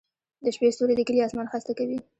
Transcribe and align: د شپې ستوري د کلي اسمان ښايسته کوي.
د 0.43 0.45
شپې 0.55 0.67
ستوري 0.75 0.93
د 0.95 1.01
کلي 1.07 1.19
اسمان 1.23 1.47
ښايسته 1.51 1.73
کوي. 1.79 1.97